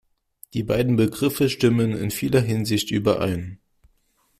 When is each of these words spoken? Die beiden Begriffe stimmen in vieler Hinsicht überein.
Die 0.55 0.63
beiden 0.63 0.95
Begriffe 0.95 1.47
stimmen 1.47 1.95
in 1.95 2.09
vieler 2.09 2.41
Hinsicht 2.41 2.89
überein. 2.89 3.59